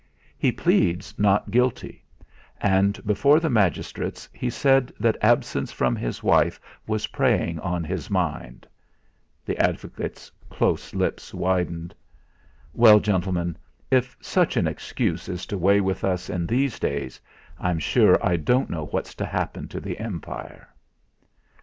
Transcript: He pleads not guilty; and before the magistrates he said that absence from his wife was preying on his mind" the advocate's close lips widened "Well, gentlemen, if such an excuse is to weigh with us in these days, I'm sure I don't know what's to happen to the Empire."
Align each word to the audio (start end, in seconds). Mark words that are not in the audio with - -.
He 0.35 0.51
pleads 0.51 1.13
not 1.19 1.51
guilty; 1.51 2.03
and 2.59 3.05
before 3.05 3.39
the 3.39 3.51
magistrates 3.51 4.27
he 4.33 4.49
said 4.49 4.91
that 4.99 5.15
absence 5.21 5.71
from 5.71 5.95
his 5.95 6.23
wife 6.23 6.59
was 6.87 7.05
preying 7.05 7.59
on 7.59 7.83
his 7.83 8.09
mind" 8.09 8.65
the 9.45 9.55
advocate's 9.59 10.31
close 10.49 10.95
lips 10.95 11.35
widened 11.35 11.93
"Well, 12.73 12.99
gentlemen, 12.99 13.55
if 13.91 14.17
such 14.19 14.57
an 14.57 14.65
excuse 14.65 15.29
is 15.29 15.45
to 15.45 15.57
weigh 15.59 15.81
with 15.81 16.03
us 16.03 16.31
in 16.31 16.47
these 16.47 16.79
days, 16.79 17.21
I'm 17.59 17.77
sure 17.77 18.17
I 18.25 18.37
don't 18.37 18.71
know 18.71 18.87
what's 18.87 19.13
to 19.13 19.25
happen 19.27 19.67
to 19.67 19.79
the 19.79 19.99
Empire." 19.99 20.67